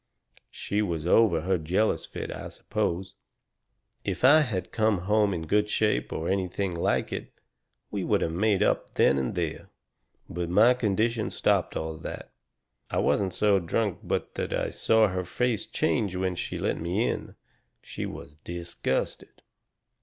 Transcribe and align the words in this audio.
She 0.49 0.81
was 0.81 1.05
over 1.05 1.41
her 1.41 1.59
jealous 1.59 2.07
fit, 2.07 2.31
I 2.31 2.49
suppose. 2.49 3.13
If 4.03 4.23
I 4.23 4.39
had 4.39 4.71
come 4.71 5.01
home 5.01 5.31
in 5.31 5.45
good 5.45 5.69
shape, 5.69 6.11
or 6.11 6.25
in 6.27 6.33
anything 6.33 6.75
like 6.75 7.13
it, 7.13 7.31
we 7.91 8.03
would 8.03 8.21
have 8.21 8.31
made 8.31 8.63
up 8.63 8.95
then 8.95 9.19
and 9.19 9.35
there. 9.35 9.69
But 10.27 10.49
my 10.49 10.73
condition 10.73 11.29
stopped 11.29 11.77
all 11.77 11.97
that. 11.97 12.31
I 12.89 12.97
wasn't 12.97 13.35
so 13.35 13.59
drunk 13.59 13.99
but 14.03 14.33
that 14.33 14.53
I 14.53 14.71
saw 14.71 15.07
her 15.07 15.23
face 15.23 15.67
change 15.67 16.15
when 16.15 16.33
she 16.35 16.57
let 16.57 16.81
me 16.81 17.07
in. 17.07 17.35
She 17.83 18.07
was 18.07 18.33
disgusted. 18.33 19.43